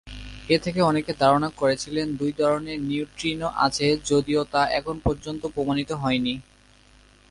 এ 0.49 0.57
থেকে 0.59 0.79
অনেকে 0.81 1.11
ধারণা 1.19 1.49
করেছিলেন 1.51 2.07
দুই 2.15 2.31
ধরনের 2.39 2.77
নিউট্রিনো 2.81 3.47
আছে 3.65 3.87
যদিও 4.05 4.41
তা 4.53 4.61
তখন 4.75 4.95
পর্যন্ত 4.99 5.41
প্রমাণিত 5.55 5.91
হয়নি। 5.93 6.33